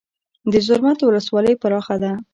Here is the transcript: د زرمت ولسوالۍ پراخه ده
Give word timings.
د 0.51 0.53
زرمت 0.67 0.99
ولسوالۍ 1.03 1.53
پراخه 1.61 1.95
ده 2.03 2.11